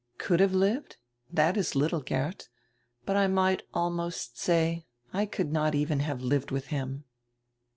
[0.17, 0.97] "Could have lived?
[1.31, 2.49] That is little, Geert.
[3.05, 7.03] But I might almost say, I could not even have lived with him."